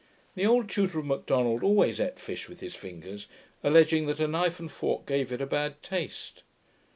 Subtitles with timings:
[0.33, 3.27] The old tutor of Macdonald always eat fish with his fingers,
[3.63, 6.41] alledging that a knife and fork gave it a bad taste.